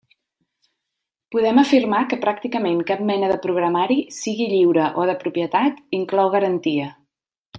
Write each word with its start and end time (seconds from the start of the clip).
Podem 1.35 1.59
afirmar 1.63 1.99
que 2.13 2.17
pràcticament 2.23 2.81
cap 2.91 3.03
mena 3.11 3.29
de 3.33 3.37
programari, 3.45 3.99
sigui 4.21 4.49
lliure 4.55 4.89
o 5.03 5.07
de 5.11 5.17
propietat, 5.25 5.81
inclou 6.01 6.35
garantia. 6.39 6.89